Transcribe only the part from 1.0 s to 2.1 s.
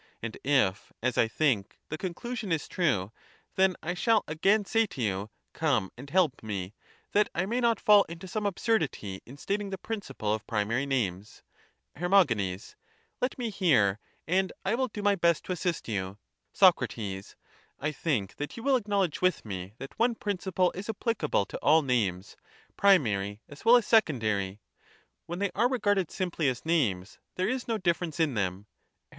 as I think, the